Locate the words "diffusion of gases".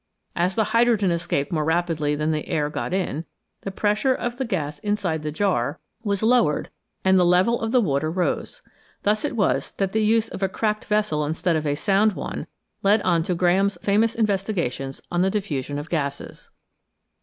15.29-16.49